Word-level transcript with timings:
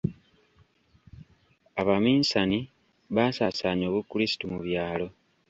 Abaminsani 1.81 2.59
baasaasaanya 3.15 3.85
obukrisitu 3.87 4.43
mu 4.51 4.59
byalo. 4.65 5.07